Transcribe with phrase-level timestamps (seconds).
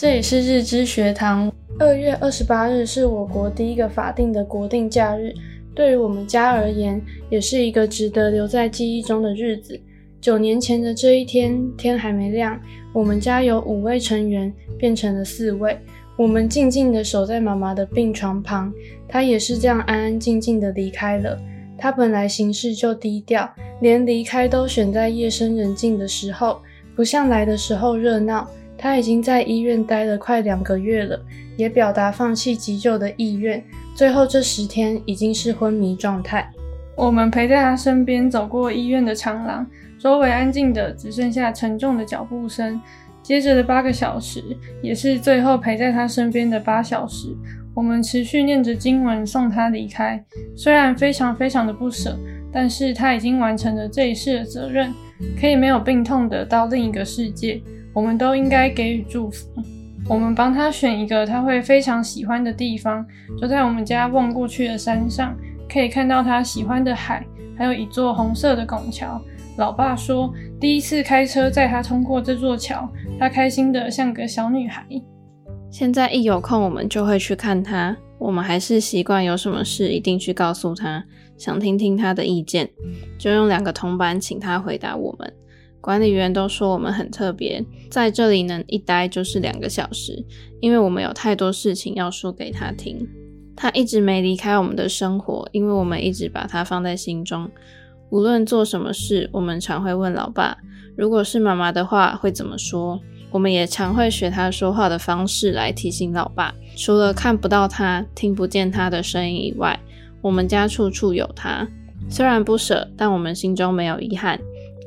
[0.00, 1.52] 这里是日知学堂。
[1.78, 5.30] 二月二十八日是我国第一个法定的国定假日，
[5.74, 9.78] 对于我们家而言，也是一个值得留在记忆中的日子。
[10.18, 12.58] 九年前的这一天，天还没亮，
[12.94, 15.78] 我们家有五位成员变成了四位。
[16.16, 18.72] 我们静静地守在妈妈的病床旁，
[19.06, 21.38] 她也是这样安安静静地离开了。
[21.76, 23.46] 她本来行事就低调，
[23.82, 26.62] 连离开都选在夜深人静的时候，
[26.96, 28.48] 不像来的时候热闹。
[28.82, 31.20] 他已经在医院待了快两个月了，
[31.54, 33.62] 也表达放弃急救的意愿。
[33.94, 36.50] 最后这十天已经是昏迷状态。
[36.96, 39.66] 我们陪在他身边走过医院的长廊，
[39.98, 42.80] 周围安静的只剩下沉重的脚步声。
[43.22, 44.42] 接着的八个小时，
[44.80, 47.28] 也是最后陪在他身边的八小时，
[47.74, 50.24] 我们持续念着经文送他离开。
[50.56, 52.18] 虽然非常非常的不舍，
[52.50, 54.90] 但是他已经完成了这一世的责任，
[55.38, 57.60] 可以没有病痛的到另一个世界。
[57.92, 59.48] 我们都应该给予祝福。
[60.08, 63.06] 我们帮他选一个他会非常喜欢的地方，
[63.40, 65.36] 就在我们家望过去的山上，
[65.68, 67.24] 可以看到他喜欢的海，
[67.56, 69.20] 还有一座红色的拱桥。
[69.56, 74.84] 老爸说，第一次开车载他通过这座桥，他开心得像个小女孩。
[75.70, 77.96] 现在一有空，我们就会去看他。
[78.18, 81.04] 我们还是习惯有什么事一定去告诉他，
[81.38, 82.68] 想听听他的意见，
[83.18, 85.32] 就用两个铜板请他回答我们。
[85.80, 90.24] 管理员都说我们很特别，在这里能一待就是两个小时，
[90.60, 93.08] 因为我们有太多事情要说给他听。
[93.56, 97.50] 他一直没离开我们的生活，因为我们一直把他放在心中。
[98.10, 100.56] 无论做什么事，我们常会问老爸，
[100.96, 103.00] 如果是妈妈的话会怎么说？
[103.30, 106.52] 我们也常会学他说话的方式来提醒老爸。
[106.76, 109.78] 除了看不到他、听不见他的声音以外，
[110.20, 111.66] 我们家处处有他。
[112.08, 114.40] 虽然不舍，但我们心中没有遗憾，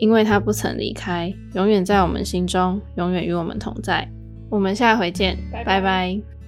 [0.00, 4.08] 因为他不曾离开，永远在我们心中，永远与我们同在。
[4.50, 5.80] 我们下回见，拜拜。
[5.80, 6.39] 拜拜。